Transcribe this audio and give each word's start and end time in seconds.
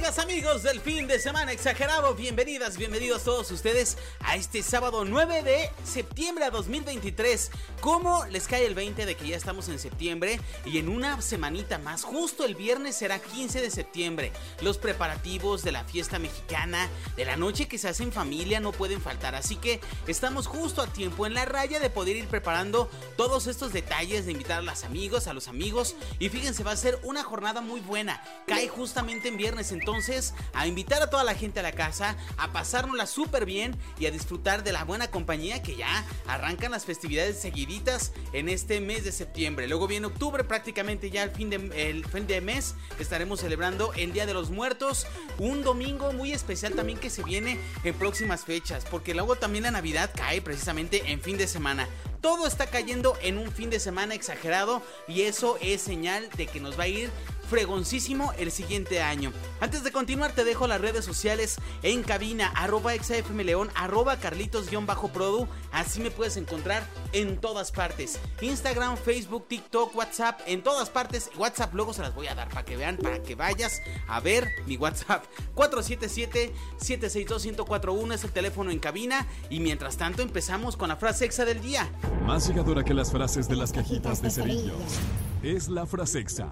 Amigas, 0.00 0.18
amigos 0.18 0.62
del 0.62 0.80
fin 0.80 1.06
de 1.06 1.18
semana 1.18 1.52
exagerado, 1.52 2.14
bienvenidas, 2.14 2.78
bienvenidos 2.78 3.22
todos 3.22 3.50
ustedes 3.50 3.98
a 4.20 4.34
este 4.34 4.62
sábado 4.62 5.04
9 5.04 5.42
de 5.42 5.70
septiembre 5.84 6.46
de 6.46 6.50
2023. 6.52 7.50
¿Cómo 7.82 8.24
les 8.30 8.48
cae 8.48 8.64
el 8.64 8.74
20 8.74 9.04
de 9.04 9.14
que 9.14 9.28
ya 9.28 9.36
estamos 9.36 9.68
en 9.68 9.78
septiembre? 9.78 10.40
Y 10.64 10.78
en 10.78 10.88
una 10.88 11.20
semanita 11.20 11.76
más, 11.76 12.04
justo 12.04 12.46
el 12.46 12.54
viernes 12.54 12.96
será 12.96 13.18
15 13.18 13.60
de 13.60 13.70
septiembre. 13.70 14.32
Los 14.62 14.78
preparativos 14.78 15.62
de 15.64 15.72
la 15.72 15.84
fiesta 15.84 16.18
mexicana, 16.18 16.88
de 17.14 17.26
la 17.26 17.36
noche 17.36 17.68
que 17.68 17.76
se 17.76 17.88
hace 17.88 18.02
en 18.02 18.12
familia, 18.12 18.58
no 18.58 18.72
pueden 18.72 19.02
faltar. 19.02 19.34
Así 19.34 19.56
que 19.56 19.82
estamos 20.06 20.46
justo 20.46 20.80
a 20.80 20.86
tiempo 20.86 21.26
en 21.26 21.34
la 21.34 21.44
raya 21.44 21.78
de 21.78 21.90
poder 21.90 22.16
ir 22.16 22.26
preparando 22.26 22.88
todos 23.18 23.46
estos 23.48 23.74
detalles, 23.74 24.24
de 24.24 24.32
invitar 24.32 24.60
a 24.60 24.62
los 24.62 24.82
amigos, 24.82 25.26
a 25.26 25.34
los 25.34 25.46
amigos. 25.46 25.94
Y 26.18 26.30
fíjense, 26.30 26.64
va 26.64 26.72
a 26.72 26.76
ser 26.76 26.98
una 27.02 27.22
jornada 27.22 27.60
muy 27.60 27.82
buena. 27.82 28.24
Cae 28.46 28.66
justamente 28.66 29.28
en 29.28 29.36
viernes, 29.36 29.72
entonces 29.72 29.89
entonces 29.90 30.34
a 30.54 30.68
invitar 30.68 31.02
a 31.02 31.10
toda 31.10 31.24
la 31.24 31.34
gente 31.34 31.58
a 31.58 31.64
la 31.64 31.72
casa, 31.72 32.16
a 32.36 32.52
pasárnosla 32.52 33.06
súper 33.06 33.44
bien 33.44 33.76
y 33.98 34.06
a 34.06 34.12
disfrutar 34.12 34.62
de 34.62 34.70
la 34.70 34.84
buena 34.84 35.08
compañía 35.08 35.64
que 35.64 35.74
ya 35.74 36.04
arrancan 36.28 36.70
las 36.70 36.84
festividades 36.84 37.40
seguiditas 37.40 38.12
en 38.32 38.48
este 38.48 38.80
mes 38.80 39.04
de 39.04 39.10
septiembre. 39.10 39.66
Luego 39.66 39.88
viene 39.88 40.06
octubre, 40.06 40.44
prácticamente 40.44 41.10
ya 41.10 41.24
el 41.24 41.32
fin 41.32 41.50
de, 41.50 42.04
fin 42.12 42.26
de 42.28 42.40
mes, 42.40 42.76
estaremos 43.00 43.40
celebrando 43.40 43.92
el 43.94 44.12
Día 44.12 44.26
de 44.26 44.34
los 44.34 44.50
Muertos, 44.50 45.08
un 45.38 45.64
domingo 45.64 46.12
muy 46.12 46.32
especial 46.32 46.74
también 46.74 46.98
que 46.98 47.10
se 47.10 47.24
viene 47.24 47.58
en 47.82 47.94
próximas 47.94 48.44
fechas, 48.44 48.84
porque 48.88 49.12
luego 49.12 49.34
también 49.34 49.64
la 49.64 49.72
Navidad 49.72 50.10
cae 50.14 50.40
precisamente 50.40 51.10
en 51.10 51.20
fin 51.20 51.36
de 51.36 51.48
semana. 51.48 51.88
Todo 52.20 52.46
está 52.46 52.66
cayendo 52.66 53.16
en 53.22 53.38
un 53.38 53.50
fin 53.50 53.70
de 53.70 53.80
semana 53.80 54.14
exagerado 54.14 54.82
y 55.08 55.22
eso 55.22 55.56
es 55.62 55.80
señal 55.80 56.28
de 56.36 56.46
que 56.46 56.60
nos 56.60 56.78
va 56.78 56.84
a 56.84 56.88
ir 56.88 57.10
fregoncísimo 57.50 58.32
el 58.38 58.50
siguiente 58.52 59.02
año. 59.02 59.32
Antes 59.58 59.82
de 59.82 59.90
continuar 59.90 60.30
te 60.32 60.44
dejo 60.44 60.68
las 60.68 60.80
redes 60.80 61.04
sociales 61.04 61.56
en 61.82 62.04
cabina 62.04 62.52
arroba 62.54 62.94
exafmleón 62.94 63.70
arroba 63.74 64.18
carlitos-produ 64.18 65.48
así 65.72 65.98
me 66.00 66.12
puedes 66.12 66.36
encontrar 66.36 66.86
en 67.12 67.38
todas 67.38 67.72
partes. 67.72 68.20
Instagram, 68.40 68.96
Facebook, 68.96 69.48
TikTok, 69.48 69.96
WhatsApp, 69.96 70.42
en 70.46 70.62
todas 70.62 70.90
partes. 70.90 71.28
WhatsApp 71.36 71.74
luego 71.74 71.92
se 71.92 72.02
las 72.02 72.14
voy 72.14 72.28
a 72.28 72.36
dar 72.36 72.48
para 72.48 72.64
que 72.64 72.76
vean, 72.76 72.98
para 72.98 73.20
que 73.20 73.34
vayas 73.34 73.82
a 74.06 74.20
ver 74.20 74.48
mi 74.66 74.76
WhatsApp. 74.76 75.24
477-762-1041 75.56 78.14
es 78.14 78.22
el 78.22 78.30
teléfono 78.30 78.70
en 78.70 78.78
cabina 78.78 79.26
y 79.50 79.58
mientras 79.58 79.96
tanto 79.96 80.22
empezamos 80.22 80.76
con 80.76 80.88
la 80.88 80.94
frase 80.96 81.24
exa 81.24 81.44
del 81.44 81.60
día. 81.60 81.90
Más 82.26 82.46
llegadora 82.48 82.84
que 82.84 82.94
las 82.94 83.10
frases 83.10 83.48
de 83.48 83.56
las 83.56 83.72
cajitas 83.72 84.22
de 84.22 84.30
cerillos. 84.30 85.00
Es 85.42 85.68
la 85.68 85.86
frase 85.86 86.20
exa 86.20 86.48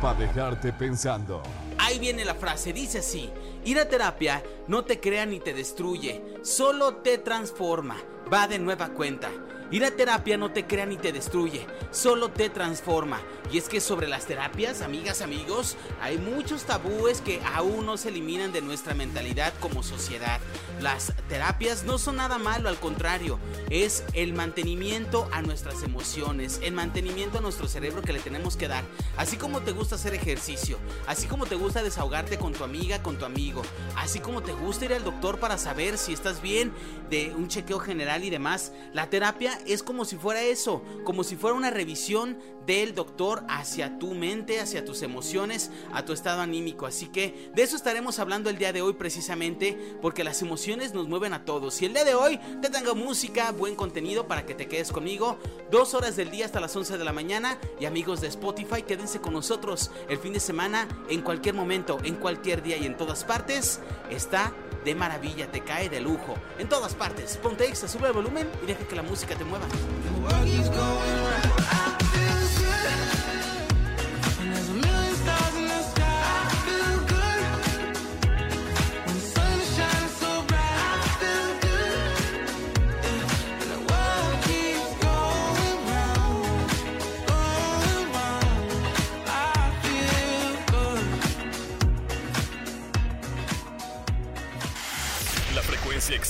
para 0.00 0.18
dejarte 0.18 0.72
pensando. 0.72 1.42
Ahí 1.78 1.98
viene 1.98 2.24
la 2.24 2.34
frase, 2.34 2.72
dice 2.72 2.98
así, 2.98 3.30
ir 3.64 3.78
a 3.78 3.88
terapia 3.88 4.42
no 4.66 4.84
te 4.84 4.98
crea 4.98 5.26
ni 5.26 5.38
te 5.38 5.54
destruye, 5.54 6.22
solo 6.42 6.96
te 6.96 7.18
transforma, 7.18 7.96
va 8.32 8.48
de 8.48 8.58
nueva 8.58 8.88
cuenta. 8.88 9.30
Ir 9.72 9.86
a 9.86 9.90
terapia 9.90 10.36
no 10.36 10.52
te 10.52 10.66
crea 10.66 10.84
ni 10.84 10.98
te 10.98 11.12
destruye, 11.12 11.66
solo 11.90 12.28
te 12.28 12.50
transforma. 12.50 13.22
Y 13.50 13.56
es 13.56 13.68
que 13.70 13.80
sobre 13.80 14.06
las 14.06 14.26
terapias, 14.26 14.82
amigas, 14.82 15.22
amigos, 15.22 15.76
hay 16.00 16.18
muchos 16.18 16.64
tabúes 16.64 17.22
que 17.22 17.40
aún 17.54 17.86
no 17.86 17.96
se 17.96 18.10
eliminan 18.10 18.52
de 18.52 18.60
nuestra 18.60 18.94
mentalidad 18.94 19.52
como 19.60 19.82
sociedad. 19.82 20.40
Las 20.80 21.12
terapias 21.28 21.84
no 21.84 21.96
son 21.96 22.16
nada 22.16 22.38
malo, 22.38 22.68
al 22.68 22.78
contrario, 22.78 23.38
es 23.70 24.04
el 24.12 24.34
mantenimiento 24.34 25.28
a 25.32 25.40
nuestras 25.40 25.82
emociones, 25.82 26.60
el 26.62 26.72
mantenimiento 26.74 27.38
a 27.38 27.42
nuestro 27.42 27.66
cerebro 27.66 28.02
que 28.02 28.12
le 28.12 28.20
tenemos 28.20 28.56
que 28.56 28.68
dar. 28.68 28.84
Así 29.16 29.36
como 29.36 29.60
te 29.60 29.72
gusta 29.72 29.94
hacer 29.94 30.14
ejercicio, 30.14 30.78
así 31.06 31.26
como 31.26 31.46
te 31.46 31.54
gusta 31.54 31.82
desahogarte 31.82 32.38
con 32.38 32.52
tu 32.52 32.64
amiga, 32.64 33.02
con 33.02 33.16
tu 33.16 33.24
amigo, 33.24 33.62
así 33.96 34.18
como 34.18 34.42
te 34.42 34.52
gusta 34.52 34.84
ir 34.84 34.94
al 34.94 35.04
doctor 35.04 35.38
para 35.38 35.56
saber 35.56 35.98
si 35.98 36.12
estás 36.12 36.42
bien, 36.42 36.72
de 37.10 37.34
un 37.36 37.48
chequeo 37.48 37.78
general 37.78 38.24
y 38.24 38.30
demás, 38.30 38.72
la 38.94 39.10
terapia 39.10 39.58
es 39.66 39.82
como 39.82 40.04
si 40.04 40.16
fuera 40.16 40.42
eso, 40.42 40.82
como 41.04 41.24
si 41.24 41.36
fuera 41.36 41.56
una 41.56 41.70
revisión 41.70 42.38
del 42.66 42.94
doctor 42.94 43.44
hacia 43.48 43.98
tu 43.98 44.14
mente, 44.14 44.60
hacia 44.60 44.84
tus 44.84 45.02
emociones, 45.02 45.70
a 45.92 46.04
tu 46.04 46.12
estado 46.12 46.40
anímico. 46.40 46.86
Así 46.86 47.06
que 47.06 47.50
de 47.54 47.62
eso 47.62 47.76
estaremos 47.76 48.18
hablando 48.18 48.50
el 48.50 48.58
día 48.58 48.72
de 48.72 48.82
hoy 48.82 48.92
precisamente 48.92 49.76
porque 50.00 50.24
las 50.24 50.42
emociones 50.42 50.94
nos 50.94 51.08
mueven 51.08 51.32
a 51.32 51.44
todos. 51.44 51.80
Y 51.82 51.86
el 51.86 51.94
día 51.94 52.04
de 52.04 52.14
hoy 52.14 52.38
te 52.60 52.70
tengo 52.70 52.94
música, 52.94 53.50
buen 53.52 53.74
contenido 53.74 54.26
para 54.28 54.46
que 54.46 54.54
te 54.54 54.68
quedes 54.68 54.92
conmigo. 54.92 55.38
Dos 55.70 55.94
horas 55.94 56.16
del 56.16 56.30
día 56.30 56.46
hasta 56.46 56.60
las 56.60 56.74
11 56.74 56.98
de 56.98 57.04
la 57.04 57.12
mañana. 57.12 57.58
Y 57.80 57.86
amigos 57.86 58.20
de 58.20 58.28
Spotify, 58.28 58.82
quédense 58.82 59.20
con 59.20 59.32
nosotros 59.32 59.90
el 60.08 60.18
fin 60.18 60.32
de 60.32 60.40
semana, 60.40 60.88
en 61.08 61.22
cualquier 61.22 61.54
momento, 61.54 61.98
en 62.04 62.16
cualquier 62.16 62.62
día 62.62 62.76
y 62.76 62.86
en 62.86 62.96
todas 62.96 63.24
partes. 63.24 63.80
Está 64.10 64.52
de 64.84 64.94
maravilla, 64.94 65.46
te 65.50 65.60
cae 65.60 65.88
de 65.88 66.00
lujo. 66.00 66.34
En 66.58 66.68
todas 66.68 66.94
partes, 66.94 67.36
ponte 67.36 67.66
extra, 67.66 67.88
sube 67.88 68.08
el 68.08 68.12
volumen 68.12 68.48
y 68.62 68.66
deja 68.66 68.84
que 68.86 68.96
la 68.96 69.02
música 69.02 69.34
te 69.34 69.44
mueva. 69.44 69.66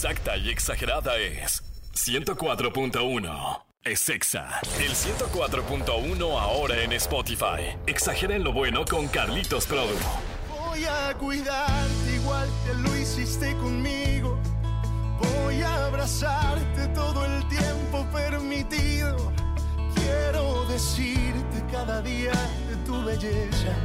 Exacta 0.03 0.37
y 0.37 0.51
exagerada 0.51 1.17
es 1.17 1.63
104.1. 1.95 3.63
Es 3.85 4.09
Exa. 4.09 4.61
El 4.81 4.91
104.1 4.91 6.41
ahora 6.41 6.83
en 6.83 6.93
Spotify. 6.95 7.77
Exagera 7.87 8.35
en 8.35 8.43
lo 8.43 8.53
bueno 8.53 8.85
con 8.85 9.07
Carlitos 9.07 9.65
Produ. 9.67 9.95
Voy 10.51 10.85
a 10.87 11.15
cuidarte 11.15 12.17
igual 12.17 12.49
que 12.67 12.75
lo 12.83 12.97
hiciste 12.97 13.57
conmigo. 13.59 14.37
Voy 15.21 15.63
a 15.63 15.87
abrazarte 15.87 16.89
todo 16.89 17.25
el 17.25 17.49
tiempo 17.49 18.05
permitido. 18.13 19.33
Quiero 19.95 20.65
decirte 20.67 21.65
cada 21.71 22.03
día 22.03 22.33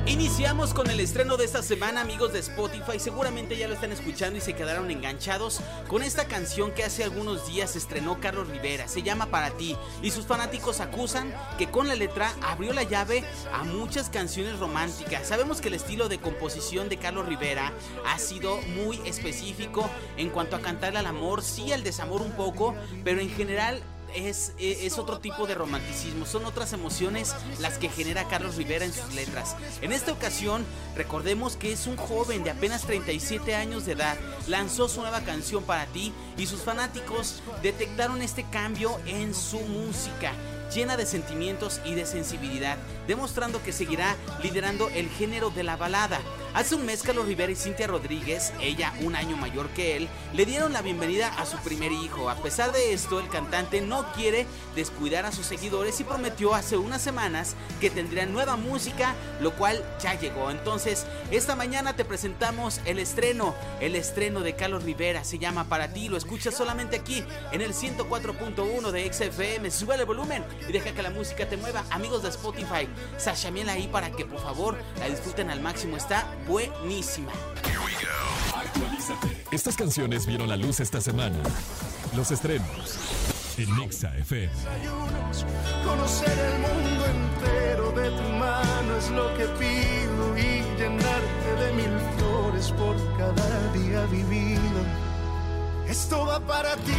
Iniciamos 0.06 0.74
con 0.74 0.90
el 0.90 1.00
estreno 1.00 1.38
de 1.38 1.46
esta 1.46 1.62
semana, 1.62 2.02
amigos 2.02 2.34
de 2.34 2.40
Spotify. 2.40 3.00
Seguramente 3.00 3.58
ya 3.58 3.68
lo 3.68 3.74
están 3.74 3.92
escuchando 3.92 4.38
y 4.38 4.42
se 4.42 4.54
quedaron 4.54 4.90
enganchados 4.90 5.60
con 5.88 6.02
esta 6.02 6.26
canción 6.26 6.72
que 6.72 6.84
hace 6.84 7.04
algunos 7.04 7.48
días 7.48 7.76
estrenó 7.76 8.20
Carlos 8.20 8.48
Rivera. 8.48 8.88
Se 8.88 9.04
llama 9.04 9.28
Para 9.28 9.52
ti. 9.52 9.76
Y 10.02 10.12
sus 10.12 10.26
fanáticos 10.26 10.80
acusan 10.80 11.34
que 11.58 11.70
con 11.70 11.88
la 11.88 11.96
letra 11.96 12.34
abrió 12.42 12.74
la 12.74 12.84
llave 12.84 13.24
a 13.54 13.64
muchas 13.64 14.10
canciones 14.10 14.60
románticas. 14.60 15.28
Sabemos 15.28 15.62
que 15.62 15.68
el 15.68 15.76
estilo 15.76 16.10
de 16.10 16.20
composición 16.20 16.90
de 16.90 16.98
Carlos 16.98 17.28
Rivera 17.28 17.74
ha 18.06 18.20
sido 18.20 18.58
muy 18.76 19.02
específico 19.06 19.90
en 20.18 20.30
cuanto 20.30 20.56
a 20.56 20.62
cantar 20.62 20.96
al 20.98 21.06
amor, 21.06 21.42
sí 21.42 21.72
al 21.72 21.84
desamor 21.84 22.22
un 22.22 22.32
poco, 22.32 22.76
pero 23.04 23.20
en 23.20 23.30
general 23.30 23.82
es, 24.16 24.54
es, 24.60 24.98
otro 24.98 25.20
tipo 25.20 25.48
de 25.48 25.56
romanticismo, 25.56 26.26
son 26.26 26.46
otras 26.46 26.74
emociones 26.74 27.36
las 27.60 27.78
que 27.78 27.90
genera 27.90 28.28
Carlos 28.28 28.56
Rivera 28.56 28.86
en 28.86 28.94
sus 28.94 29.14
letras. 29.14 29.56
En 29.82 29.92
esta 29.92 30.12
ocasión, 30.12 30.66
recordemos 30.96 31.56
que 31.56 31.72
es 31.72 31.88
un 31.88 31.98
joven 31.98 32.44
de 32.44 32.52
apenas 32.52 32.84
37 32.84 33.56
años 33.56 33.86
de 33.86 33.94
edad, 33.94 34.18
lanzó 34.48 34.90
su 34.90 35.02
nueva 35.02 35.22
canción 35.22 35.64
para 35.64 35.86
ti 35.88 36.14
y 36.38 36.46
sus 36.48 36.62
fanáticos 36.62 37.42
detectaron 37.62 38.22
este 38.22 38.44
cambio 38.50 39.00
en 39.06 39.34
su 39.34 39.60
música 39.60 40.34
llena 40.74 40.98
de 40.98 41.06
sentimientos 41.06 41.82
y 41.86 41.94
de 41.96 42.06
sensibilidad, 42.06 42.78
demostrando 43.08 43.62
que 43.64 43.74
seguirá 43.74 44.16
liderando 44.42 44.90
el 44.90 45.10
género 45.10 45.50
de 45.50 45.64
la 45.64 45.78
balada. 45.78 46.20
Hace 46.54 46.76
un 46.76 46.86
mes 46.86 47.04
Carlos 47.04 47.28
Rivera 47.28 47.52
y 47.52 47.56
Cintia 47.56 47.86
Rodríguez, 47.86 48.52
ella 48.60 48.92
un 49.02 49.16
año 49.16 49.38
mayor 49.38 49.70
que 49.70 49.96
él, 49.96 50.10
le 50.34 50.46
dieron 50.46 50.74
la 50.74 50.82
bienvenida 50.82 51.28
a 51.38 51.46
su 51.46 51.58
primer 51.58 51.92
hijo. 51.92 52.30
A 52.30 52.36
pesar 52.36 52.72
de 52.72 52.94
esto, 52.94 53.20
el 53.20 53.30
cantante 53.30 53.80
no 53.82 54.12
quiere 54.14 54.48
descuidar 54.76 55.26
a 55.26 55.32
sus 55.32 55.46
seguidores 55.46 56.00
y 56.00 56.04
prometió 56.04 56.56
hace 56.56 56.78
unas 56.78 57.02
semanas 57.02 57.56
que 57.80 57.92
tendría 57.92 58.26
nueva 58.26 58.56
música, 58.56 59.14
lo 59.40 59.54
cual 59.54 59.84
ya 60.02 60.20
llegó. 60.20 60.50
Entonces, 60.50 61.06
esta 61.30 61.56
mañana 61.56 61.96
te 61.96 62.06
presentamos 62.06 62.82
el 62.86 62.98
estreno, 62.98 63.54
el 63.80 63.96
estreno 63.96 64.40
de 64.40 64.56
Carlos 64.56 64.84
Rivera, 64.84 65.24
se 65.24 65.38
llama 65.38 65.66
Para 65.66 65.94
ti, 65.94 66.10
lo 66.10 66.18
escuchas 66.18 66.56
solamente 66.56 66.96
aquí 66.96 67.24
en 67.52 67.62
el 67.62 67.74
104.1 67.74 68.92
de 68.92 69.14
XFM, 69.14 69.70
sube 69.70 69.96
el 69.96 70.06
volumen 70.06 70.44
y 70.68 70.72
deja 70.72 70.92
que 70.94 71.02
la 71.02 71.10
música 71.10 71.48
te 71.48 71.58
mueva. 71.58 71.84
Amigos 71.90 72.24
de 72.24 72.30
Spotify, 72.30 72.88
Sasha 73.18 73.52
Miel 73.52 73.70
ahí 73.70 73.88
para 73.88 74.12
que 74.12 74.26
por 74.26 74.40
favor 74.40 74.78
la 75.00 75.08
disfruten 75.08 75.50
al 75.50 75.62
máximo, 75.62 75.98
está 75.98 76.28
buenísima. 76.48 77.32
Estas 79.52 79.76
canciones 79.76 80.26
vieron 80.26 80.50
la 80.50 80.58
luz 80.58 80.80
esta 80.80 81.02
semana. 81.02 81.38
Los 82.16 82.32
estrenos 82.32 82.98
en 83.58 83.76
Mixa 83.76 84.16
FM. 84.18 84.52
Conocer 85.84 86.38
el 86.38 86.60
mundo 86.60 87.06
entero 87.06 87.92
de 87.92 88.10
tu 88.12 88.30
mano 88.34 88.98
es 88.98 89.10
lo 89.12 89.34
que 89.36 89.46
pido 89.46 90.38
y 90.38 90.62
llenarte 90.78 91.56
de 91.60 91.74
mil 91.74 92.00
flores 92.18 92.72
por 92.72 92.96
cada 93.18 93.72
día 93.74 94.06
vivido. 94.06 94.82
Esto 95.88 96.26
va 96.26 96.40
para 96.40 96.76
ti, 96.76 96.94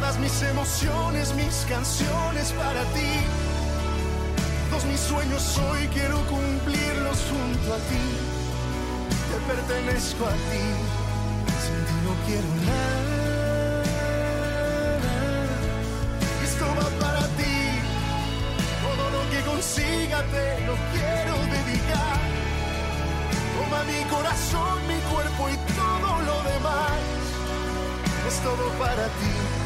todas 0.00 0.18
mis 0.18 0.42
emociones, 0.42 1.34
mis 1.34 1.66
canciones 1.68 2.52
para 2.52 2.82
ti. 2.96 3.12
Todos 4.70 4.84
mis 4.86 5.00
sueños 5.00 5.58
hoy 5.58 5.86
quiero 5.92 6.16
cumplirlos 6.26 7.18
junto 7.30 7.74
a 7.74 7.78
ti. 7.90 8.06
Te 9.28 9.36
pertenezco 9.52 10.24
a 10.26 10.32
ti, 10.48 10.64
sin 11.62 11.78
ti 11.86 11.96
no 12.06 12.12
quiero 12.26 12.50
nada. 12.64 13.82
Esto 16.48 16.64
va 16.78 16.88
para 17.04 17.26
ti, 17.38 17.58
todo 18.84 19.04
lo 19.16 19.22
que 19.30 19.40
consiga 19.50 20.18
te 20.34 20.46
lo 20.66 20.74
quiero 20.92 21.34
dedicar. 21.56 22.18
Toma 23.56 23.80
mi 23.84 24.00
corazón, 24.08 24.76
mi 24.88 24.98
cuerpo 25.12 25.42
y 25.50 25.56
todo 25.76 26.10
lo 26.28 26.36
demás. 26.52 27.00
Es 28.28 28.36
todo 28.42 28.64
para 28.78 29.06
ti, 29.20 29.59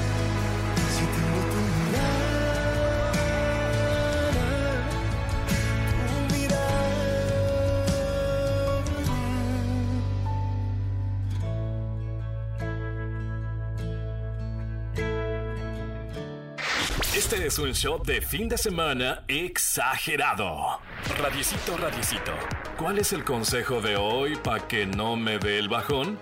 es 17.55 17.59
un 17.61 17.73
show 17.73 18.03
de 18.05 18.21
fin 18.21 18.49
de 18.49 18.59
semana 18.59 19.23
exagerado. 19.29 20.81
Radiecito, 21.23 21.77
radiecito. 21.77 22.33
¿Cuál 22.77 22.99
es 22.99 23.13
el 23.13 23.23
consejo 23.23 23.81
de 23.81 23.97
hoy 23.97 24.35
para 24.43 24.67
que 24.67 24.87
no 24.87 25.15
me 25.15 25.39
dé 25.39 25.61
el 25.61 25.69
bajón? 25.69 26.19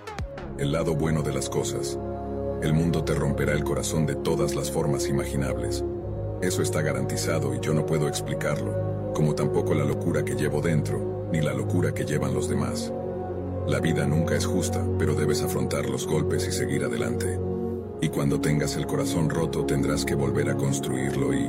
El 0.59 0.73
lado 0.73 0.93
bueno 0.93 1.23
de 1.23 1.33
las 1.33 1.49
cosas. 1.49 1.97
El 2.61 2.73
mundo 2.73 3.03
te 3.03 3.15
romperá 3.15 3.53
el 3.53 3.63
corazón 3.63 4.05
de 4.05 4.13
todas 4.13 4.53
las 4.53 4.69
formas 4.69 5.07
imaginables. 5.07 5.83
Eso 6.43 6.61
está 6.61 6.83
garantizado 6.83 7.55
y 7.55 7.59
yo 7.61 7.73
no 7.73 7.83
puedo 7.87 8.07
explicarlo, 8.07 9.11
como 9.15 9.33
tampoco 9.33 9.73
la 9.73 9.85
locura 9.85 10.23
que 10.23 10.35
llevo 10.35 10.61
dentro, 10.61 11.29
ni 11.31 11.41
la 11.41 11.53
locura 11.53 11.95
que 11.95 12.05
llevan 12.05 12.35
los 12.35 12.47
demás. 12.47 12.93
La 13.67 13.79
vida 13.79 14.05
nunca 14.05 14.35
es 14.35 14.45
justa, 14.45 14.85
pero 14.99 15.15
debes 15.15 15.41
afrontar 15.41 15.87
los 15.87 16.05
golpes 16.05 16.47
y 16.47 16.51
seguir 16.51 16.83
adelante. 16.83 17.39
Y 18.03 18.09
cuando 18.09 18.41
tengas 18.41 18.75
el 18.75 18.85
corazón 18.85 19.29
roto 19.29 19.65
tendrás 19.65 20.03
que 20.03 20.13
volver 20.13 20.49
a 20.49 20.57
construirlo 20.57 21.33
y, 21.33 21.47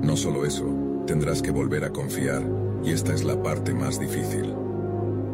no 0.00 0.16
solo 0.16 0.46
eso, 0.46 0.64
tendrás 1.06 1.42
que 1.42 1.50
volver 1.50 1.84
a 1.84 1.90
confiar, 1.90 2.42
y 2.82 2.92
esta 2.92 3.12
es 3.12 3.22
la 3.22 3.42
parte 3.42 3.74
más 3.74 4.00
difícil. 4.00 4.54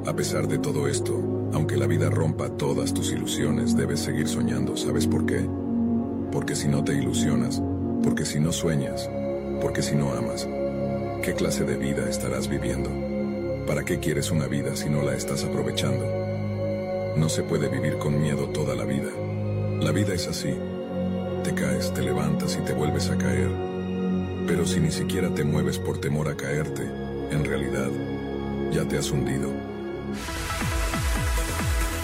A 0.06 0.16
pesar 0.16 0.48
de 0.48 0.58
todo 0.58 0.88
esto, 0.88 1.50
aunque 1.52 1.76
la 1.76 1.86
vida 1.86 2.10
rompa 2.10 2.48
todas 2.48 2.92
tus 2.92 3.12
ilusiones, 3.12 3.76
debes 3.76 4.00
seguir 4.00 4.26
soñando. 4.26 4.76
¿Sabes 4.76 5.06
por 5.06 5.24
qué? 5.24 5.48
Porque 6.32 6.56
si 6.56 6.66
no 6.66 6.82
te 6.82 6.94
ilusionas, 6.94 7.62
porque 8.02 8.24
si 8.24 8.40
no 8.40 8.50
sueñas, 8.50 9.08
porque 9.60 9.82
si 9.82 9.94
no 9.94 10.14
amas, 10.14 10.48
¿qué 11.22 11.34
clase 11.34 11.62
de 11.62 11.76
vida 11.76 12.10
estarás 12.10 12.48
viviendo? 12.48 12.90
¿Para 13.68 13.84
qué 13.84 14.00
quieres 14.00 14.32
una 14.32 14.48
vida 14.48 14.74
si 14.74 14.90
no 14.90 15.02
la 15.02 15.14
estás 15.14 15.44
aprovechando? 15.44 16.04
No 17.16 17.28
se 17.28 17.44
puede 17.44 17.68
vivir 17.68 17.98
con 17.98 18.20
miedo 18.20 18.48
toda 18.48 18.74
la 18.74 18.84
vida. 18.84 19.10
La 19.80 19.92
vida 19.92 20.14
es 20.14 20.26
así. 20.26 20.54
Te 21.44 21.54
caes, 21.54 21.92
te 21.92 22.02
levantas 22.02 22.56
y 22.56 22.64
te 22.64 22.72
vuelves 22.72 23.10
a 23.10 23.18
caer. 23.18 23.50
Pero 24.46 24.66
si 24.66 24.80
ni 24.80 24.90
siquiera 24.90 25.32
te 25.34 25.44
mueves 25.44 25.78
por 25.78 26.00
temor 26.00 26.28
a 26.28 26.36
caerte, 26.36 26.82
en 26.82 27.44
realidad, 27.44 27.90
ya 28.72 28.86
te 28.88 28.98
has 28.98 29.10
hundido. 29.10 29.50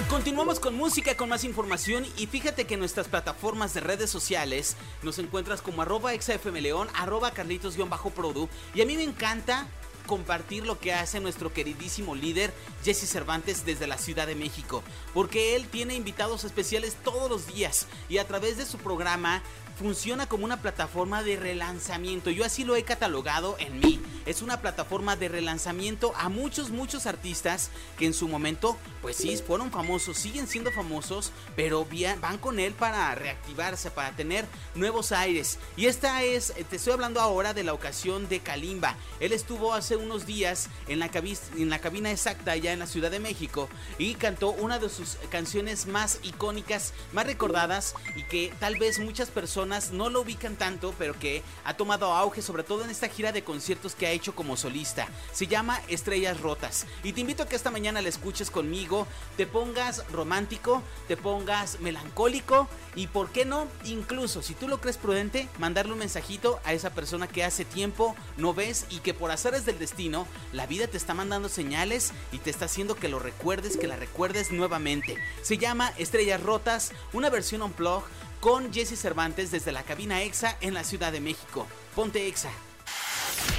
Continuamos 0.09 0.61
con 0.61 0.77
música, 0.77 1.17
con 1.17 1.31
más 1.31 1.43
información 1.43 2.05
y 2.17 2.27
fíjate 2.27 2.67
que 2.67 2.75
en 2.75 2.81
nuestras 2.81 3.09
plataformas 3.09 3.73
de 3.75 3.81
redes 3.81 4.11
sociales 4.11 4.77
nos 5.03 5.19
encuentras 5.19 5.63
como 5.63 5.83
arroba 5.83 6.13
xfmleón, 6.13 6.89
arroba 6.95 7.33
carlitos-produ 7.33 8.49
y 8.75 8.83
a 8.83 8.87
mí 8.87 8.97
me 8.97 9.05
encanta 9.05 9.67
compartir 10.07 10.67
lo 10.67 10.79
que 10.79 10.93
hace 10.93 11.21
nuestro 11.21 11.53
queridísimo 11.53 12.15
líder 12.15 12.53
Jesse 12.85 13.09
Cervantes 13.09 13.65
desde 13.65 13.87
la 13.87 13.99
Ciudad 13.99 14.27
de 14.27 14.35
México, 14.35 14.83
porque 15.15 15.57
él 15.57 15.69
tiene 15.69 15.95
invitados 15.95 16.45
especiales 16.45 16.97
todos 17.05 17.31
los 17.31 17.47
días 17.47 17.87
y 18.09 18.19
a 18.19 18.27
través 18.27 18.57
de 18.57 18.67
su 18.67 18.79
programa 18.79 19.43
funciona 19.79 20.29
como 20.29 20.45
una 20.45 20.61
plataforma 20.61 21.23
de 21.23 21.37
relanzamiento. 21.37 22.31
Yo 22.31 22.45
así 22.45 22.65
lo 22.65 22.77
he 22.77 22.85
catalogado 22.85 23.57
en 23.59 23.81
mí. 23.81 24.01
Es 24.27 24.43
una 24.43 24.61
plataforma 24.61 25.17
de 25.17 25.29
relanzamiento 25.29 26.13
a 26.17 26.29
muchos, 26.29 26.71
muchos 26.71 27.07
artistas 27.07 27.71
que 27.99 28.07
en 28.07 28.15
su 28.15 28.29
momento, 28.29 28.77
pues 29.01 29.17
sí, 29.17 29.37
fueron 29.37 29.71
famosos, 29.71 30.17
siguen 30.17 30.47
siendo 30.47 30.71
famosos, 30.73 31.33
pero 31.57 31.87
van 32.21 32.39
con 32.39 32.59
él 32.59 32.73
para 32.73 33.15
reactivarse, 33.15 33.91
para 33.91 34.15
tener 34.17 34.47
nuevos 34.75 35.13
aires. 35.13 35.59
Y 35.77 35.87
esta 35.87 36.23
es, 36.23 36.53
te 36.71 36.77
estoy 36.77 36.93
hablando 36.93 37.21
ahora 37.21 37.55
de 37.55 37.65
la 37.65 37.73
ocasión 37.73 38.29
de 38.29 38.41
Kalimba. 38.41 38.97
Él 39.21 39.33
estuvo 39.33 39.75
hace 39.75 39.97
unos 39.97 40.27
días 40.27 40.69
en 40.89 40.99
la, 40.99 41.11
en 41.57 41.71
la 41.71 41.79
cabina 41.81 42.11
exacta 42.11 42.53
allá 42.53 42.73
en 42.73 42.79
la 42.79 42.87
Ciudad 42.87 43.11
de 43.11 43.21
México 43.21 43.69
y 43.99 44.15
cantó 44.15 44.51
una 44.51 44.79
de 44.79 44.89
sus 44.89 45.17
canciones 45.31 45.87
más 45.87 46.19
icónicas, 46.23 46.93
más 47.13 47.27
recordadas 47.27 47.95
y 48.17 48.23
que 48.25 48.53
tal 48.59 48.77
vez 48.77 48.99
muchas 48.99 49.31
personas 49.31 49.91
no 49.91 50.11
lo 50.11 50.23
ubican 50.23 50.57
tanto, 50.57 50.95
pero 50.99 51.19
que 51.19 51.43
ha 51.65 51.77
tomado 51.77 52.13
auge, 52.13 52.43
sobre 52.43 52.65
todo 52.65 52.85
en 52.85 52.91
esta 52.91 53.09
gira 53.09 53.33
de 53.33 53.45
conciertos 53.45 53.95
que 53.95 54.07
ha 54.07 54.12
hecho 54.13 54.35
como 54.35 54.57
solista. 54.57 55.09
Se 55.33 55.47
llama 55.47 55.81
Estrellas 55.89 56.41
Rotas. 56.41 56.87
Y 57.03 57.13
te 57.13 57.21
invito 57.21 57.43
a 57.43 57.47
que 57.47 57.57
esta 57.57 57.71
mañana 57.71 58.01
la 58.01 58.09
escuches 58.09 58.51
conmigo, 58.51 59.07
te 59.37 59.47
pongas 59.47 60.05
romántico, 60.11 60.83
te 61.09 61.17
pongas 61.17 61.81
melancólico 61.81 62.69
y, 62.95 63.09
¿por 63.09 63.31
qué 63.31 63.45
no? 63.45 63.67
Incluso, 63.85 64.43
si 64.43 64.55
tú 64.55 64.69
lo 64.69 64.81
crees 64.81 64.99
prudente, 64.99 65.49
mandarle 65.59 65.93
un 65.93 65.99
mensajito 65.99 66.61
a 66.65 66.73
esa 66.73 66.91
persona 66.91 67.27
que 67.27 67.45
hace 67.45 67.65
tiempo 67.65 68.15
no 68.37 68.55
ves 68.55 68.87
y 68.91 68.99
que 68.99 69.15
por 69.15 69.31
azares 69.31 69.65
del 69.65 69.79
destino, 69.79 70.27
la 70.53 70.67
vida 70.67 70.87
te 70.87 70.97
está 70.97 71.15
mandando 71.15 71.49
señales 71.49 72.13
y 72.33 72.39
te 72.39 72.51
está 72.51 72.67
haciendo 72.67 72.95
que 72.95 73.09
lo 73.09 73.19
recuerdes, 73.19 73.77
que 73.77 73.89
la 73.89 73.97
recuerdes 73.97 74.53
nuevamente. 74.53 75.17
Se 75.43 75.59
llama 75.59 75.93
Estrellas 75.99 76.43
Rotas, 76.43 76.93
una 77.13 77.31
versión 77.31 77.63
on 77.63 77.73
plug 77.73 78.03
con 78.41 78.73
Jesse 78.73 78.99
Cervantes 78.99 79.51
desde 79.51 79.73
la 79.73 79.85
cabina 79.85 80.23
EXA 80.23 80.57
en 80.61 80.75
la 80.75 80.85
Ciudad 80.85 81.13
de 81.13 81.21
México. 81.21 81.67
Ponte 81.95 82.27
EXA. 82.27 82.51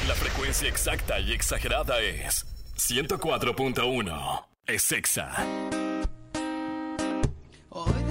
La 0.07 0.15
frecuencia 0.15 0.67
exacta 0.67 1.19
y 1.19 1.31
exagerada 1.31 1.99
es 2.01 2.45
104.1. 2.77 4.45
Es 4.65 4.91
EXA. 4.91 5.31
Hoy 7.69 8.03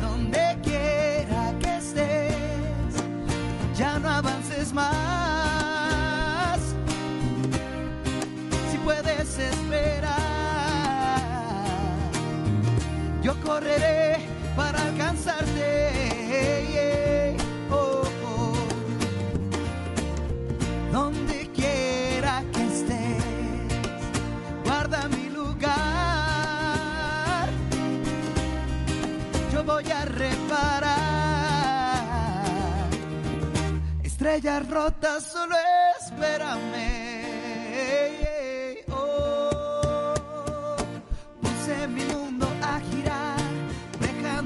donde 0.00 0.58
quiera 0.64 1.54
que 1.60 1.76
estés. 1.76 2.34
Ya 3.76 4.00
no 4.00 4.10
avances 4.10 4.72
más, 4.72 5.25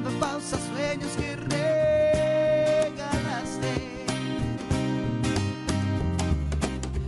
dejando 0.01 0.11
en 0.11 0.19
pausa 0.19 0.57
sueños 0.73 1.11
que 1.17 1.37
regalaste. 2.87 3.73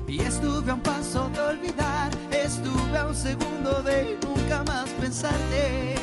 Y 0.08 0.20
estuve 0.20 0.70
a 0.70 0.74
un 0.74 0.80
paso 0.80 1.30
de 1.30 1.40
olvidar, 1.40 2.10
estuve 2.30 2.98
a 2.98 3.06
un 3.06 3.14
segundo 3.14 3.82
de 3.82 4.18
nunca 4.22 4.62
más 4.64 4.88
pensarte. 5.00 5.94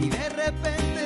Y 0.00 0.08
de 0.08 0.28
repente 0.28 1.05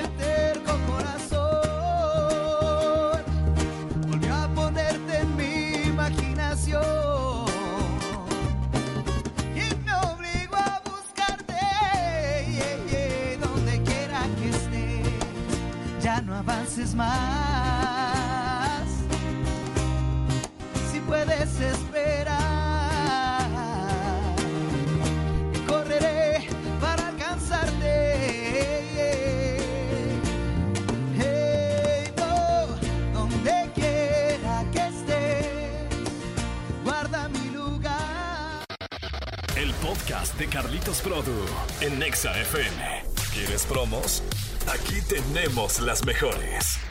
Carlitos 40.81 41.03
Produ 41.03 41.45
en 41.83 41.99
Nexa 41.99 42.33
FM. 42.41 43.05
¿Quieres 43.35 43.67
promos? 43.67 44.23
Aquí 44.67 45.03
tenemos 45.03 45.79
las 45.81 46.07
mejores. 46.07 46.90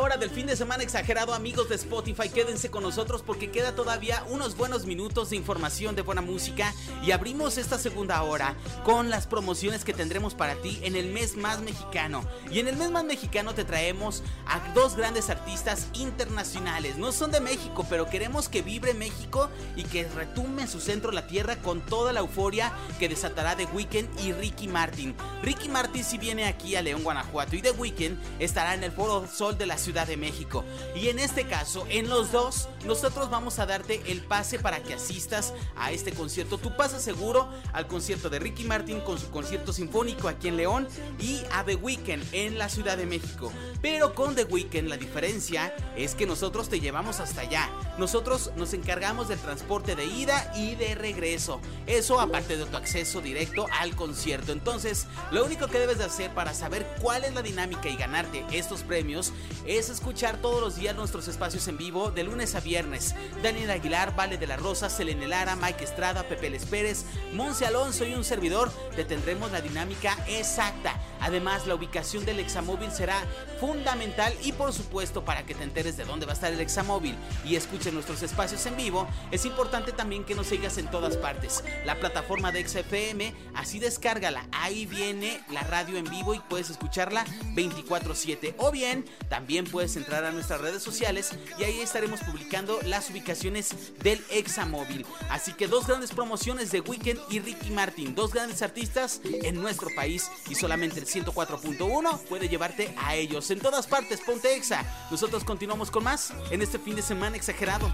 Hora 0.00 0.16
del 0.16 0.30
fin 0.30 0.46
de 0.46 0.56
semana 0.56 0.82
exagerado, 0.82 1.34
amigos 1.34 1.68
de 1.68 1.74
Spotify. 1.74 2.28
Quédense 2.28 2.70
con 2.70 2.82
nosotros 2.82 3.22
porque 3.22 3.50
queda 3.50 3.74
todavía 3.74 4.24
unos 4.28 4.56
buenos 4.56 4.86
minutos 4.86 5.30
de 5.30 5.36
información 5.36 5.94
de 5.94 6.02
buena 6.02 6.22
música 6.22 6.74
y 7.04 7.10
abrimos 7.10 7.58
esta 7.58 7.78
segunda 7.78 8.22
hora 8.22 8.54
con 8.84 9.10
las 9.10 9.26
promociones 9.26 9.84
que 9.84 9.92
tendremos 9.92 10.34
para 10.34 10.54
ti 10.56 10.80
en 10.82 10.96
el 10.96 11.08
mes 11.08 11.36
más 11.36 11.60
mexicano. 11.60 12.24
Y 12.50 12.60
en 12.60 12.68
el 12.68 12.76
mes 12.76 12.90
más 12.90 13.04
mexicano 13.04 13.54
te 13.54 13.64
traemos 13.64 14.22
a 14.46 14.60
dos 14.74 14.96
grandes 14.96 15.30
artistas 15.30 15.88
internacionales. 15.94 16.96
No 16.96 17.12
son 17.12 17.30
de 17.30 17.40
México, 17.40 17.86
pero 17.88 18.08
queremos 18.08 18.48
que 18.48 18.62
vibre 18.62 18.94
México 18.94 19.50
y 19.76 19.84
que 19.84 20.08
retumbe 20.08 20.62
en 20.62 20.68
su 20.68 20.80
centro 20.80 21.12
la 21.12 21.26
tierra 21.26 21.56
con 21.56 21.80
toda 21.80 22.12
la 22.12 22.20
euforia 22.20 22.72
que 22.98 23.08
desatará 23.08 23.56
The 23.56 23.66
Weeknd 23.66 24.20
y 24.20 24.32
Ricky 24.32 24.68
Martin. 24.68 25.14
Ricky 25.42 25.68
Martin 25.68 26.04
si 26.04 26.18
viene 26.18 26.46
aquí 26.46 26.76
a 26.76 26.82
León, 26.82 27.02
Guanajuato 27.02 27.56
y 27.56 27.62
The 27.62 27.72
Weeknd 27.72 28.18
estará 28.38 28.74
en 28.74 28.84
el 28.84 28.92
Foro 28.92 29.26
Sol 29.26 29.58
de 29.58 29.66
la 29.66 29.78
Ciudad 29.82 30.06
de 30.06 30.16
México. 30.16 30.64
Y 30.94 31.08
en 31.08 31.18
este 31.18 31.46
caso, 31.46 31.86
en 31.90 32.08
los 32.08 32.32
dos, 32.32 32.68
nosotros 32.86 33.28
vamos 33.28 33.58
a 33.58 33.66
darte 33.66 34.02
el 34.06 34.22
pase 34.22 34.58
para 34.58 34.82
que 34.82 34.94
asistas 34.94 35.52
a 35.76 35.92
este 35.92 36.12
concierto. 36.12 36.56
Tu 36.56 36.74
pase 36.76 37.00
seguro 37.00 37.48
al 37.72 37.86
concierto 37.86 38.30
de 38.30 38.38
Ricky 38.38 38.64
Martin 38.64 39.00
con 39.00 39.18
su 39.18 39.30
concierto 39.30 39.72
sinfónico 39.72 40.28
aquí 40.28 40.48
en 40.48 40.56
León 40.56 40.88
y 41.18 41.42
a 41.52 41.64
The 41.64 41.76
Weeknd 41.76 42.22
en 42.32 42.56
la 42.56 42.68
Ciudad 42.68 42.96
de 42.96 43.06
México. 43.06 43.52
Pero 43.82 44.14
con 44.14 44.34
The 44.34 44.44
Weeknd 44.44 44.88
la 44.88 44.96
diferencia 44.96 45.74
es 45.96 46.14
que 46.14 46.26
nosotros 46.26 46.68
te 46.68 46.80
llevamos 46.80 47.20
hasta 47.20 47.42
allá. 47.42 47.68
Nosotros 47.98 48.50
nos 48.56 48.72
encargamos 48.72 49.28
del 49.28 49.38
transporte 49.38 49.94
de 49.94 50.06
ida 50.06 50.52
y 50.56 50.74
de 50.74 50.94
regreso. 50.94 51.60
Eso 51.86 52.20
aparte 52.20 52.56
de 52.56 52.64
tu 52.64 52.76
acceso 52.76 53.20
directo 53.20 53.66
al 53.80 53.94
concierto. 53.94 54.52
Entonces, 54.52 55.06
lo 55.30 55.44
único 55.44 55.68
que 55.68 55.78
debes 55.78 55.98
de 55.98 56.04
hacer 56.04 56.30
para 56.32 56.54
saber 56.54 56.86
cuál 57.00 57.24
es 57.24 57.34
la 57.34 57.42
dinámica 57.42 57.88
y 57.88 57.96
ganarte 57.96 58.44
estos 58.52 58.82
premios 58.82 59.32
es 59.66 59.90
escuchar 59.90 60.38
todos 60.38 60.60
los 60.60 60.76
días 60.76 60.96
nuestros 60.96 61.28
espacios 61.28 61.68
en 61.68 61.76
vivo 61.76 62.10
de 62.10 62.24
lunes 62.24 62.54
a 62.54 62.60
viernes. 62.60 63.14
Daniel 63.42 63.70
Aguilar, 63.70 64.16
Vale 64.16 64.38
de 64.38 64.46
la 64.46 64.56
Rosa, 64.56 64.88
Selene 64.88 65.26
Lara, 65.26 65.56
Mike 65.56 65.84
Estrada, 65.84 66.22
Pepe 66.24 66.50
Les 66.50 66.64
Pérez, 66.64 67.04
Monse 67.32 67.66
Alonso 67.66 68.04
y 68.04 68.14
un 68.14 68.24
servidor 68.24 68.72
te 68.96 69.04
tendremos 69.04 69.52
la 69.52 69.60
dinámica 69.60 70.16
exacta. 70.26 71.00
Además, 71.22 71.66
la 71.66 71.74
ubicación 71.74 72.24
del 72.24 72.40
examóvil 72.40 72.90
será 72.90 73.22
fundamental 73.60 74.34
y 74.42 74.52
por 74.52 74.72
supuesto 74.72 75.24
para 75.24 75.46
que 75.46 75.54
te 75.54 75.62
enteres 75.62 75.96
de 75.96 76.04
dónde 76.04 76.26
va 76.26 76.32
a 76.32 76.34
estar 76.34 76.52
el 76.52 76.60
examóvil 76.60 77.16
y 77.44 77.54
escuches 77.54 77.92
nuestros 77.92 78.22
espacios 78.22 78.66
en 78.66 78.76
vivo, 78.76 79.06
es 79.30 79.44
importante 79.44 79.92
también 79.92 80.24
que 80.24 80.34
nos 80.34 80.48
sigas 80.48 80.78
en 80.78 80.90
todas 80.90 81.16
partes. 81.16 81.62
La 81.84 81.98
plataforma 82.00 82.50
de 82.50 82.66
XFM, 82.66 83.34
así 83.54 83.78
descárgala, 83.78 84.48
ahí 84.50 84.84
viene 84.84 85.40
la 85.50 85.62
radio 85.62 85.96
en 85.96 86.04
vivo 86.10 86.34
y 86.34 86.40
puedes 86.40 86.70
escucharla 86.70 87.24
24/7 87.54 88.54
o 88.58 88.72
bien 88.72 89.04
también 89.28 89.64
puedes 89.64 89.94
entrar 89.96 90.24
a 90.24 90.32
nuestras 90.32 90.60
redes 90.60 90.82
sociales 90.82 91.30
y 91.58 91.62
ahí 91.64 91.80
estaremos 91.80 92.20
publicando 92.20 92.80
las 92.84 93.10
ubicaciones 93.10 93.96
del 94.00 94.22
examóvil. 94.30 95.06
Así 95.30 95.52
que 95.52 95.68
dos 95.68 95.86
grandes 95.86 96.10
promociones 96.10 96.72
de 96.72 96.80
Weekend 96.80 97.20
y 97.30 97.38
Ricky 97.38 97.70
Martin, 97.70 98.14
dos 98.14 98.32
grandes 98.32 98.60
artistas 98.62 99.20
en 99.24 99.60
nuestro 99.60 99.88
país 99.94 100.28
y 100.50 100.56
solamente 100.56 100.98
el 100.98 101.06
104.1 101.12 102.18
puede 102.28 102.48
llevarte 102.48 102.94
a 102.98 103.14
ellos. 103.14 103.50
En 103.50 103.60
todas 103.60 103.86
partes, 103.86 104.20
ponte 104.20 104.54
exa. 104.54 104.84
Nosotros 105.10 105.44
continuamos 105.44 105.90
con 105.90 106.04
más 106.04 106.32
en 106.50 106.62
este 106.62 106.78
fin 106.78 106.96
de 106.96 107.02
semana 107.02 107.36
exagerado. 107.36 107.90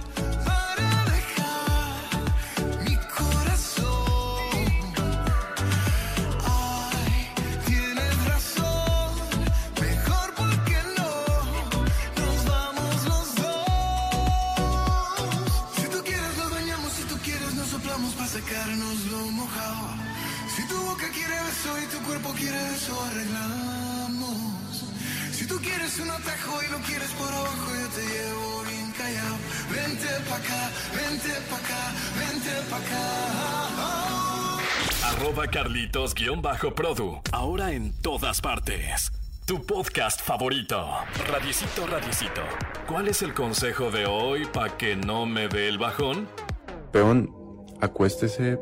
Arroba 35.38 35.50
Carlitos-Produ. 35.52 37.20
Ahora 37.30 37.70
en 37.70 37.92
todas 38.02 38.40
partes. 38.40 39.12
Tu 39.46 39.64
podcast 39.64 40.20
favorito. 40.20 40.84
Radiecito, 41.30 41.86
radiecito. 41.86 42.40
¿Cuál 42.88 43.06
es 43.06 43.22
el 43.22 43.34
consejo 43.34 43.92
de 43.92 44.06
hoy 44.06 44.46
para 44.52 44.76
que 44.76 44.96
no 44.96 45.26
me 45.26 45.46
dé 45.46 45.68
el 45.68 45.78
bajón? 45.78 46.26
Peón, 46.90 47.32
acuéstese 47.80 48.58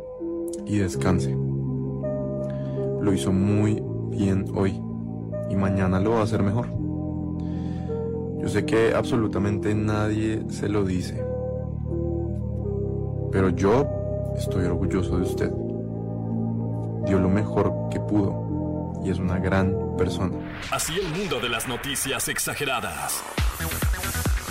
y 0.66 0.76
descanse. 0.76 1.30
Lo 1.30 3.10
hizo 3.14 3.32
muy 3.32 3.82
bien 4.10 4.44
hoy 4.54 4.78
y 5.48 5.56
mañana 5.56 5.98
lo 5.98 6.10
va 6.10 6.20
a 6.20 6.24
hacer 6.24 6.42
mejor. 6.42 6.68
Yo 8.38 8.48
sé 8.48 8.66
que 8.66 8.92
absolutamente 8.94 9.74
nadie 9.74 10.42
se 10.50 10.68
lo 10.68 10.84
dice, 10.84 11.24
pero 13.32 13.48
yo 13.48 13.88
estoy 14.36 14.66
orgulloso 14.66 15.16
de 15.16 15.22
usted. 15.22 15.65
Dio 17.06 17.18
lo 17.18 17.28
mejor 17.28 17.88
que 17.90 18.00
pudo 18.00 19.00
y 19.04 19.10
es 19.10 19.18
una 19.18 19.38
gran 19.38 19.96
persona. 19.96 20.36
Así 20.70 20.98
el 20.98 21.08
mundo 21.08 21.38
de 21.40 21.48
las 21.48 21.68
noticias 21.68 22.28
exageradas. 22.28 23.22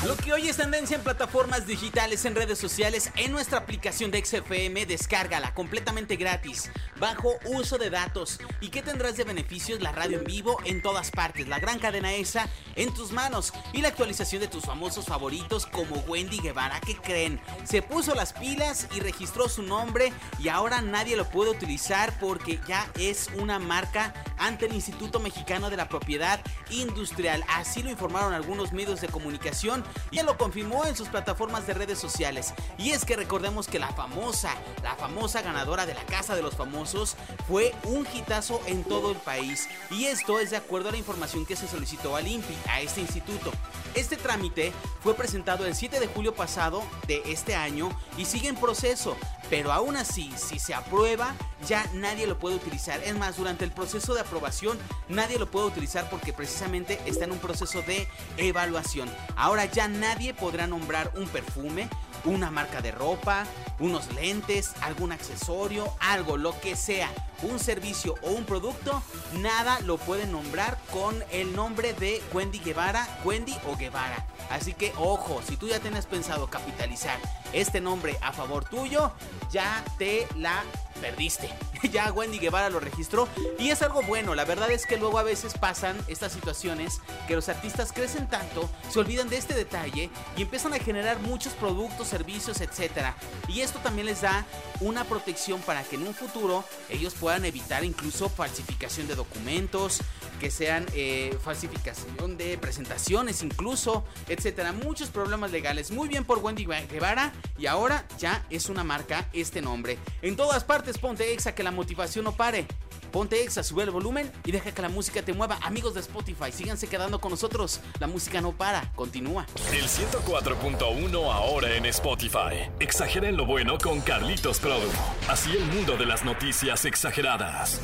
Lo 0.05 0.15
que 0.15 0.33
hoy 0.33 0.47
es 0.47 0.57
tendencia 0.57 0.95
en 0.95 1.03
plataformas 1.03 1.65
digitales, 1.65 2.25
en 2.25 2.35
redes 2.35 2.59
sociales, 2.59 3.09
en 3.15 3.31
nuestra 3.31 3.57
aplicación 3.57 4.11
de 4.11 4.23
XFM, 4.23 4.85
descárgala 4.85 5.55
completamente 5.55 6.15
gratis, 6.15 6.69
bajo 6.99 7.33
uso 7.45 7.79
de 7.79 7.89
datos. 7.89 8.39
¿Y 8.61 8.69
qué 8.69 8.83
tendrás 8.83 9.17
de 9.17 9.23
beneficios? 9.23 9.81
La 9.81 9.91
radio 9.91 10.19
en 10.19 10.25
vivo 10.25 10.59
en 10.63 10.83
todas 10.83 11.09
partes, 11.09 11.47
la 11.47 11.57
gran 11.57 11.79
cadena 11.79 12.13
esa 12.13 12.47
en 12.75 12.93
tus 12.93 13.13
manos 13.13 13.51
y 13.73 13.81
la 13.81 13.87
actualización 13.87 14.41
de 14.41 14.47
tus 14.47 14.65
famosos 14.65 15.05
favoritos 15.05 15.65
como 15.65 15.95
Wendy 16.01 16.39
Guevara. 16.39 16.79
¿Qué 16.81 16.95
creen? 16.95 17.41
Se 17.63 17.81
puso 17.81 18.13
las 18.13 18.33
pilas 18.33 18.87
y 18.95 18.99
registró 18.99 19.49
su 19.49 19.63
nombre 19.63 20.13
y 20.37 20.49
ahora 20.49 20.83
nadie 20.83 21.15
lo 21.15 21.27
puede 21.31 21.49
utilizar 21.49 22.13
porque 22.19 22.59
ya 22.67 22.87
es 22.99 23.31
una 23.39 23.57
marca 23.57 24.13
ante 24.37 24.65
el 24.65 24.73
Instituto 24.73 25.19
Mexicano 25.19 25.69
de 25.69 25.77
la 25.77 25.89
Propiedad 25.89 26.39
Industrial. 26.69 27.43
Así 27.49 27.83
lo 27.83 27.89
informaron 27.89 28.33
algunos 28.33 28.73
medios 28.73 29.01
de 29.01 29.07
comunicación 29.07 29.83
y 30.11 30.21
lo 30.21 30.37
confirmó 30.37 30.85
en 30.85 30.95
sus 30.95 31.07
plataformas 31.07 31.67
de 31.67 31.73
redes 31.73 31.99
sociales. 31.99 32.53
Y 32.77 32.91
es 32.91 33.05
que 33.05 33.15
recordemos 33.15 33.67
que 33.67 33.79
la 33.79 33.89
famosa, 33.89 34.53
la 34.83 34.95
famosa 34.95 35.41
ganadora 35.41 35.85
de 35.85 35.93
la 35.93 36.05
Casa 36.05 36.35
de 36.35 36.41
los 36.41 36.55
Famosos 36.55 37.15
fue 37.47 37.73
un 37.83 38.07
hitazo 38.13 38.61
en 38.65 38.83
todo 38.83 39.11
el 39.11 39.17
país. 39.17 39.67
Y 39.91 40.05
esto 40.05 40.39
es 40.39 40.51
de 40.51 40.57
acuerdo 40.57 40.89
a 40.89 40.91
la 40.91 40.97
información 40.97 41.45
que 41.45 41.55
se 41.55 41.67
solicitó 41.67 42.15
al 42.15 42.27
INPI, 42.27 42.55
a 42.69 42.81
este 42.81 43.01
instituto. 43.01 43.51
Este 43.95 44.17
trámite 44.17 44.73
fue 45.01 45.13
presentado 45.13 45.65
el 45.65 45.73
7 45.73 46.01
de 46.01 46.07
julio 46.07 46.35
pasado 46.35 46.83
de 47.07 47.21
este 47.27 47.55
año 47.55 47.89
y 48.17 48.25
sigue 48.25 48.49
en 48.49 48.57
proceso. 48.57 49.15
Pero 49.49 49.71
aún 49.71 49.95
así, 49.95 50.33
si 50.35 50.59
se 50.59 50.73
aprueba, 50.73 51.33
ya 51.65 51.89
nadie 51.93 52.27
lo 52.27 52.37
puede 52.37 52.57
utilizar. 52.57 53.01
Es 53.03 53.15
más, 53.15 53.37
durante 53.37 53.63
el 53.63 53.71
proceso 53.71 54.13
de 54.13 54.21
aprobación, 54.21 54.77
nadie 55.07 55.39
lo 55.39 55.49
puede 55.49 55.67
utilizar 55.67 56.09
porque 56.09 56.33
precisamente 56.33 56.99
está 57.05 57.23
en 57.23 57.31
un 57.31 57.39
proceso 57.39 57.81
de 57.83 58.07
evaluación. 58.37 59.09
Ahora 59.37 59.65
ya 59.65 59.87
nadie 59.87 60.33
podrá 60.33 60.67
nombrar 60.67 61.13
un 61.15 61.27
perfume, 61.29 61.87
una 62.25 62.51
marca 62.51 62.81
de 62.81 62.91
ropa, 62.91 63.45
unos 63.79 64.11
lentes, 64.13 64.73
algún 64.81 65.11
accesorio, 65.11 65.93
algo, 65.99 66.37
lo 66.37 66.59
que 66.59 66.75
sea, 66.75 67.11
un 67.43 67.59
servicio 67.59 68.15
o 68.21 68.31
un 68.31 68.45
producto, 68.45 69.01
nada 69.33 69.79
lo 69.81 69.97
pueden 69.97 70.31
nombrar 70.31 70.77
con 70.91 71.23
el 71.31 71.55
nombre 71.55 71.93
de 71.93 72.21
Wendy 72.33 72.59
Guevara, 72.59 73.07
Wendy 73.23 73.55
o 73.67 73.75
Guevara. 73.75 74.25
Así 74.49 74.73
que 74.73 74.93
ojo, 74.97 75.41
si 75.47 75.57
tú 75.57 75.67
ya 75.67 75.79
tienes 75.79 76.05
pensado 76.05 76.47
capitalizar 76.47 77.19
este 77.55 77.81
nombre 77.81 78.17
a 78.21 78.33
favor 78.33 78.65
tuyo, 78.65 79.11
ya 79.51 79.83
te 79.97 80.27
la 80.37 80.63
perdiste. 81.01 81.49
ya 81.91 82.11
Wendy 82.11 82.39
Guevara 82.39 82.69
lo 82.69 82.79
registró 82.79 83.27
y 83.59 83.69
es 83.69 83.81
algo 83.81 84.01
bueno. 84.03 84.35
La 84.35 84.45
verdad 84.45 84.71
es 84.71 84.85
que 84.85 84.97
luego 84.97 85.19
a 85.19 85.23
veces 85.23 85.57
pasan 85.57 85.97
estas 86.07 86.31
situaciones 86.31 87.01
que 87.27 87.35
los 87.35 87.49
artistas 87.49 87.91
crecen 87.91 88.27
tanto, 88.27 88.69
se 88.89 88.99
olvidan 88.99 89.29
de 89.29 89.37
este 89.37 89.53
detalle 89.53 90.09
y 90.37 90.41
empiezan 90.41 90.73
a 90.73 90.79
generar 90.79 91.19
muchos 91.19 91.53
productos, 91.53 92.07
servicios, 92.07 92.61
etc. 92.61 93.13
Y 93.47 93.61
esto 93.61 93.79
también 93.79 94.07
les 94.07 94.21
da 94.21 94.45
una 94.81 95.03
protección 95.05 95.61
para 95.61 95.83
que 95.83 95.95
en 95.95 96.07
un 96.07 96.13
futuro 96.13 96.63
ellos 96.89 97.13
puedan 97.13 97.45
evitar 97.45 97.83
incluso 97.83 98.29
falsificación 98.29 99.07
de 99.07 99.15
documentos, 99.15 99.99
que 100.39 100.51
sean 100.51 100.85
eh, 100.93 101.37
falsificación 101.43 102.37
de 102.37 102.57
presentaciones 102.57 103.41
incluso, 103.41 104.03
etcétera. 104.27 104.73
Muchos 104.73 105.09
problemas 105.09 105.51
legales. 105.51 105.91
Muy 105.91 106.07
bien 106.07 106.25
por 106.25 106.39
Wendy 106.39 106.65
Guevara 106.65 107.31
y 107.57 107.67
ahora 107.67 108.05
ya 108.17 108.45
es 108.49 108.69
una 108.69 108.83
marca 108.83 109.29
este 109.33 109.61
nombre. 109.61 109.97
En 110.21 110.35
todas 110.35 110.63
partes 110.63 110.97
ponte 110.97 111.33
exa 111.33 111.55
que 111.55 111.63
la 111.63 111.71
motivación 111.71 112.25
no 112.25 112.31
pare. 112.33 112.67
Ponte 113.11 113.41
exa, 113.41 113.63
sube 113.63 113.83
el 113.83 113.91
volumen 113.91 114.29
y 114.43 114.51
deja 114.51 114.73
que 114.73 114.81
la 114.81 114.89
música 114.89 115.21
te 115.21 115.33
mueva. 115.33 115.57
Amigos 115.61 115.93
de 115.93 116.01
Spotify, 116.01 116.51
síganse 116.51 116.87
quedando 116.87 117.21
con 117.21 117.31
nosotros. 117.31 117.79
La 117.99 118.07
música 118.07 118.41
no 118.41 118.51
para, 118.51 118.91
continúa. 118.93 119.45
El 119.71 119.85
104.1 119.85 121.31
ahora 121.31 121.75
en 121.75 121.85
Spotify. 121.85 122.69
Exageren 122.79 123.37
lo 123.37 123.45
bueno 123.45 123.77
con 123.77 124.01
Carlitos 124.01 124.59
Produ. 124.59 124.89
Así 125.29 125.51
el 125.51 125.63
mundo 125.65 125.95
de 125.95 126.05
las 126.05 126.25
noticias 126.25 126.83
exageradas. 126.83 127.79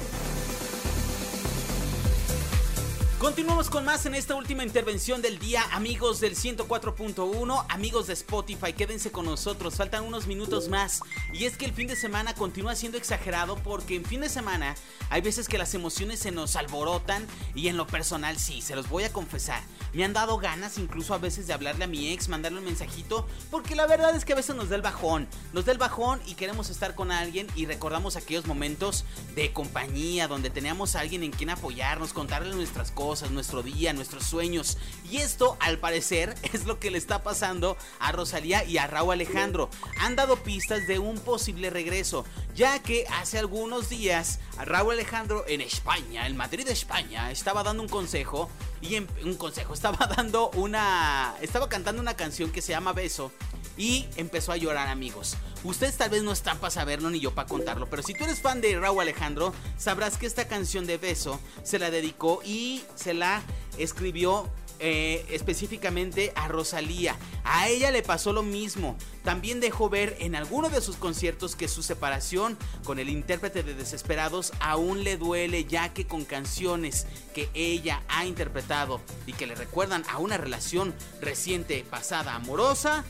Continuamos 3.22 3.70
con 3.70 3.86
más 3.86 4.08
en 4.08 4.16
esta 4.16 4.34
última 4.34 4.63
intervención 4.63 5.22
del 5.22 5.38
día, 5.38 5.63
amigos 5.74 6.20
del 6.22 6.36
104.1, 6.36 7.66
amigos 7.70 8.08
de 8.08 8.13
Spotify, 8.13 8.74
quédense 8.74 9.12
con 9.12 9.25
nosotros, 9.25 9.75
faltan 9.75 10.06
unos 10.06 10.25
minutos 10.25 10.70
más. 10.70 11.01
Y 11.32 11.46
es 11.46 11.56
que 11.56 11.66
el 11.66 11.72
fin 11.72 11.86
de 11.86 11.96
semana 11.96 12.34
continúa 12.34 12.74
siendo 12.74 12.98
exagerado 12.98 13.58
porque 13.58 13.96
en 13.96 14.06
fin 14.06 14.22
de 14.22 14.30
semana 14.30 14.74
hay 15.12 15.22
veces 15.22 15.48
que 15.48 15.60
las 15.60 15.75
emociones 15.75 16.18
se 16.18 16.32
nos 16.32 16.56
alborotan 16.56 17.28
y 17.54 17.68
en 17.68 17.78
lo 17.78 17.86
personal 17.86 18.40
sí, 18.40 18.60
se 18.60 18.75
los 18.75 18.90
voy 18.90 19.04
a 19.04 19.13
confesar. 19.13 19.62
Me 19.94 20.04
han 20.04 20.13
dado 20.13 20.40
ganas 20.40 20.80
incluso 20.80 21.13
a 21.13 21.20
veces 21.20 21.46
de 21.46 21.54
hablarle 21.54 21.84
a 21.84 21.88
mi 21.88 22.12
ex, 22.12 22.28
mandarle 22.28 22.58
un 22.58 22.66
mensajito, 22.66 23.28
porque 23.51 23.75
la 23.75 23.86
verdad 23.86 24.16
es 24.16 24.25
que 24.25 24.34
a 24.34 24.38
veces 24.38 24.56
nos 24.56 24.70
da 24.70 24.78
el 24.78 24.82
bajón, 24.82 25.28
nos 25.54 25.66
da 25.66 25.74
el 25.74 25.78
bajón 25.78 26.20
y 26.25 26.34
queremos 26.34 26.72
estar 26.72 26.96
con 26.96 27.12
alguien 27.12 27.46
y 27.56 27.68
recordamos 27.68 28.16
aquellos 28.16 28.48
momentos 28.48 29.06
de 29.36 29.54
compañía 29.54 30.28
donde 30.28 30.50
teníamos 30.50 30.96
a 30.96 31.01
alguien 31.01 31.22
en 31.22 31.31
quien 31.31 31.51
apoyarnos, 31.51 32.14
contarle 32.14 32.55
nuestras 32.55 32.90
cosas 32.90 33.10
nuestro 33.31 33.61
día, 33.61 33.91
nuestros 33.91 34.24
sueños. 34.24 34.77
Y 35.09 35.17
esto, 35.17 35.57
al 35.59 35.79
parecer, 35.79 36.35
es 36.53 36.65
lo 36.65 36.79
que 36.79 36.91
le 36.91 36.97
está 36.97 37.24
pasando 37.24 37.77
a 38.00 38.11
Rosalía 38.11 38.63
y 38.63 38.77
a 38.77 38.87
Raúl 38.87 39.13
Alejandro. 39.13 39.69
Han 40.00 40.15
dado 40.15 40.37
pistas 40.37 40.87
de 40.87 41.00
un 41.00 41.19
posible 41.19 41.69
regreso, 41.69 42.25
ya 42.55 42.81
que 42.81 43.05
hace 43.11 43.37
algunos 43.37 43.89
días 43.89 44.39
Raúl 44.57 44.93
Alejandro 44.93 45.43
en 45.47 45.59
España, 45.61 46.25
en 46.27 46.37
Madrid, 46.37 46.67
España, 46.69 47.31
estaba 47.31 47.63
dando 47.63 47.83
un 47.83 47.89
consejo 47.89 48.50
y 48.81 48.95
en, 48.95 49.07
un 49.25 49.35
consejo, 49.35 49.74
estaba 49.81 50.07
dando 50.07 50.50
una, 50.51 51.35
estaba 51.41 51.67
cantando 51.67 52.01
una 52.01 52.15
canción 52.15 52.51
que 52.51 52.61
se 52.61 52.71
llama 52.71 52.93
Beso 52.93 53.31
y 53.77 54.07
empezó 54.16 54.51
a 54.51 54.57
llorar 54.57 54.88
amigos. 54.88 55.38
Ustedes 55.64 55.98
tal 55.98 56.10
vez 56.10 56.24
no 56.24 56.31
están 56.31 56.57
para 56.57 56.72
saberlo 56.72 57.10
ni 57.10 57.20
yo 57.20 57.34
para 57.34 57.48
contarlo, 57.48 57.90
pero 57.90 58.03
si 58.03 58.14
tú 58.14 58.24
eres 58.24 58.42
fan 58.42 58.62
de 58.62 58.79
Raúl 58.79 59.01
Alejandro, 59.01 59.53
sabrás 59.77 60.18
que 60.18 60.25
esta 60.25 60.48
canción 60.48 60.88
de 60.88 60.98
Beso 60.98 61.40
se 61.64 61.79
la 61.79 61.92
dedicó 61.92 62.42
y 62.44 62.84
se 62.96 63.14
la 63.14 63.42
escribió 63.77 64.50
eh, 64.84 65.24
específicamente 65.29 66.34
a 66.36 66.48
Rosalía. 66.48 67.16
A 67.44 67.70
ella 67.70 67.92
le 67.92 68.01
pasó 68.01 68.34
lo 68.34 68.42
mismo. 68.42 68.98
También 69.24 69.60
dejó 69.60 69.90
ver 69.92 70.18
en 70.20 70.34
alguno 70.34 70.70
de 70.70 70.81
sus 70.81 70.96
conciertos 70.96 71.55
que 71.55 71.68
su 71.68 71.84
separación 71.84 72.57
con 72.84 72.98
el 72.98 73.07
intérprete 73.07 73.62
de 73.62 73.75
Desesperados 73.75 74.53
aún 74.60 75.03
le 75.03 75.18
duele 75.18 75.66
ya 75.66 75.94
que 75.94 76.07
con 76.07 76.25
canciones 76.25 77.05
que 77.36 77.48
ella 77.53 78.01
ha 78.07 78.25
interpretado 78.25 79.01
y 79.27 79.34
que 79.34 79.46
le 79.46 79.53
recuerdan 79.53 80.03
a 80.10 80.18
una 80.18 80.38
relación 80.38 80.96
reciente 81.22 81.86
pasada 81.88 82.34
amorosa, 82.34 83.05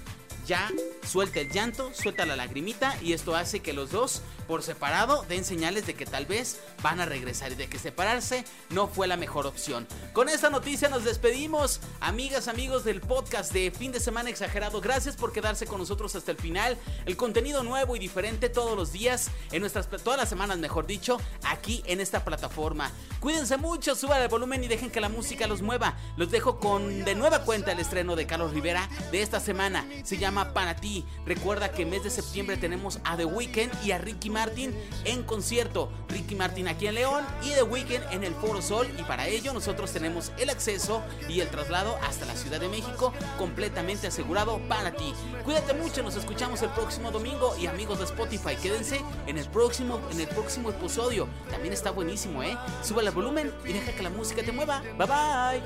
ya 0.51 0.67
suelta 1.03 1.39
el 1.39 1.51
llanto, 1.51 1.91
suelta 1.93 2.25
la 2.25 2.35
lagrimita 2.35 2.97
y 3.01 3.13
esto 3.13 3.35
hace 3.35 3.59
que 3.59 3.73
los 3.73 3.91
dos 3.91 4.21
por 4.47 4.63
separado 4.63 5.25
den 5.29 5.45
señales 5.45 5.85
de 5.87 5.93
que 5.93 6.05
tal 6.05 6.25
vez 6.25 6.59
van 6.81 6.99
a 6.99 7.05
regresar 7.05 7.53
y 7.53 7.55
de 7.55 7.67
que 7.67 7.79
separarse 7.79 8.43
no 8.69 8.87
fue 8.87 9.07
la 9.07 9.15
mejor 9.15 9.47
opción. 9.47 9.87
Con 10.13 10.27
esta 10.27 10.49
noticia 10.49 10.89
nos 10.89 11.05
despedimos, 11.05 11.79
amigas, 12.01 12.47
amigos 12.47 12.83
del 12.83 12.99
podcast 12.99 13.53
de 13.53 13.71
fin 13.71 13.91
de 13.91 13.99
semana 13.99 14.29
exagerado. 14.29 14.81
Gracias 14.81 15.15
por 15.15 15.31
quedarse 15.31 15.65
con 15.65 15.79
nosotros 15.79 16.15
hasta 16.15 16.31
el 16.31 16.37
final. 16.37 16.77
El 17.05 17.15
contenido 17.15 17.63
nuevo 17.63 17.95
y 17.95 17.99
diferente 17.99 18.49
todos 18.49 18.75
los 18.75 18.91
días, 18.91 19.31
en 19.51 19.61
nuestras 19.61 19.87
todas 19.89 20.19
las 20.19 20.29
semanas, 20.29 20.57
mejor 20.57 20.85
dicho, 20.85 21.17
aquí 21.43 21.81
en 21.85 22.01
esta 22.01 22.25
plataforma. 22.25 22.91
Cuídense 23.21 23.55
mucho, 23.57 23.95
suban 23.95 24.21
el 24.21 24.27
volumen 24.27 24.63
y 24.63 24.67
dejen 24.67 24.91
que 24.91 24.99
la 24.99 25.09
música 25.09 25.47
los 25.47 25.61
mueva. 25.61 25.95
Los 26.17 26.29
dejo 26.29 26.59
con 26.59 27.05
de 27.05 27.15
nueva 27.15 27.43
cuenta 27.45 27.71
el 27.71 27.79
estreno 27.79 28.15
de 28.15 28.27
Carlos 28.27 28.51
Rivera 28.51 28.89
de 29.11 29.21
esta 29.21 29.39
semana. 29.39 29.87
Se 30.03 30.17
llama 30.17 30.53
Para 30.53 30.75
ti. 30.75 30.90
Recuerda 31.25 31.71
que 31.71 31.85
mes 31.85 32.03
de 32.03 32.09
septiembre 32.09 32.57
tenemos 32.57 32.99
a 33.03 33.17
The 33.17 33.25
Weeknd 33.25 33.71
y 33.83 33.91
a 33.91 33.97
Ricky 33.97 34.29
Martin 34.29 34.73
en 35.05 35.23
concierto. 35.23 35.91
Ricky 36.09 36.35
Martin 36.35 36.67
aquí 36.67 36.87
en 36.87 36.95
León 36.95 37.25
y 37.43 37.49
The 37.49 37.63
Weeknd 37.63 38.11
en 38.11 38.23
el 38.23 38.33
Foro 38.35 38.61
Sol. 38.61 38.87
Y 38.97 39.03
para 39.03 39.27
ello 39.27 39.53
nosotros 39.53 39.91
tenemos 39.91 40.31
el 40.37 40.49
acceso 40.49 41.01
y 41.29 41.39
el 41.39 41.49
traslado 41.49 41.97
hasta 42.07 42.25
la 42.25 42.35
Ciudad 42.35 42.59
de 42.59 42.69
México 42.69 43.13
completamente 43.37 44.07
asegurado 44.07 44.59
para 44.67 44.91
ti. 44.91 45.13
Cuídate 45.43 45.73
mucho, 45.73 46.03
nos 46.03 46.15
escuchamos 46.15 46.61
el 46.61 46.69
próximo 46.69 47.11
domingo 47.11 47.55
y 47.57 47.67
amigos 47.67 47.99
de 47.99 48.05
Spotify, 48.05 48.55
quédense 48.61 49.01
en 49.27 49.37
el 49.37 49.47
próximo, 49.49 49.99
en 50.11 50.19
el 50.19 50.27
próximo 50.27 50.69
episodio. 50.69 51.27
También 51.49 51.73
está 51.73 51.91
buenísimo, 51.91 52.43
¿eh? 52.43 52.57
Sube 52.83 53.01
el 53.01 53.11
volumen 53.11 53.53
y 53.65 53.73
deja 53.73 53.93
que 53.93 54.03
la 54.03 54.09
música 54.09 54.43
te 54.43 54.51
mueva. 54.51 54.81
Bye 54.97 55.07
bye. 55.07 55.61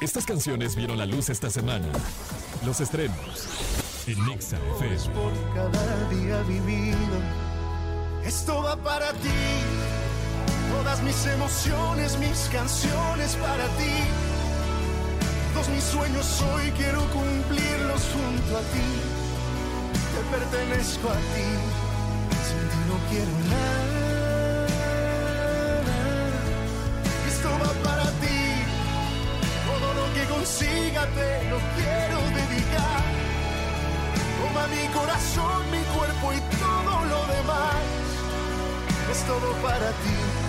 Estas 0.00 0.26
canciones 0.26 0.76
vieron 0.76 0.98
la 0.98 1.06
luz 1.06 1.30
esta 1.30 1.50
semana. 1.50 1.86
Los 2.66 2.80
estrenos 2.80 3.46
en 4.08 4.26
Nixa 4.26 4.56
FM. 4.80 4.98
por 5.14 5.32
cada 5.54 6.08
día 6.08 6.42
vivido. 6.48 7.16
Esto 8.24 8.60
va 8.60 8.74
para 8.74 9.12
ti. 9.12 9.30
Todas 10.74 11.00
mis 11.04 11.26
emociones, 11.26 12.18
mis 12.18 12.48
canciones 12.52 13.36
para 13.36 13.68
ti. 13.78 13.94
Todos 15.54 15.68
mis 15.68 15.84
sueños 15.84 16.42
hoy 16.42 16.72
quiero 16.72 17.02
cumplirlos 17.12 18.02
junto 18.12 18.56
a 18.58 18.62
ti. 18.72 18.88
Te 20.12 20.36
pertenezco 20.36 21.08
a 21.08 21.14
ti. 21.14 21.48
Sin 22.48 22.68
ti 22.68 22.78
no 22.88 22.96
quiero 23.08 23.30
nada. 23.48 24.05
Te 30.58 31.50
lo 31.50 31.58
quiero 31.76 32.18
dedicar. 32.34 33.02
Toma 34.40 34.66
mi 34.68 34.86
corazón, 34.88 35.70
mi 35.70 35.82
cuerpo 35.94 36.32
y 36.32 36.40
todo 36.58 37.04
lo 37.04 37.26
demás. 37.34 37.76
Es 39.10 39.22
todo 39.26 39.52
para 39.62 39.90
ti. 39.90 40.45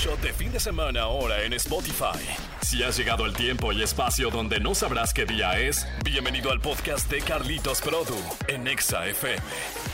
De 0.00 0.32
fin 0.32 0.50
de 0.50 0.58
semana 0.58 1.02
ahora 1.02 1.42
en 1.44 1.52
Spotify. 1.52 2.18
Si 2.62 2.82
has 2.82 2.96
llegado 2.96 3.26
el 3.26 3.34
tiempo 3.34 3.70
y 3.70 3.82
espacio 3.82 4.30
donde 4.30 4.58
no 4.58 4.74
sabrás 4.74 5.12
qué 5.12 5.26
día 5.26 5.58
es, 5.58 5.86
bienvenido 6.02 6.50
al 6.50 6.58
podcast 6.58 7.10
de 7.10 7.20
Carlitos 7.20 7.82
Produ 7.82 8.16
en 8.48 8.66
Exa 8.66 9.06
FM. 9.06 9.89